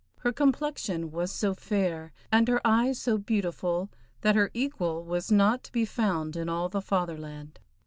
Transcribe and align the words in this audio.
Her 0.21 0.33
complexion 0.33 1.11
was 1.11 1.31
so 1.31 1.53
fair, 1.53 2.11
and 2.31 2.47
her 2.47 2.59
eyes 2.65 2.97
so 2.97 3.19
beautiful, 3.19 3.91
that 4.21 4.33
her 4.33 4.49
equal 4.55 5.03
was 5.05 5.31
not 5.31 5.63
to 5.65 5.71
be 5.71 5.85
found 5.85 6.35
in 6.35 6.49
all 6.49 6.69
the 6.69 6.81
Fatherland. 6.81 7.59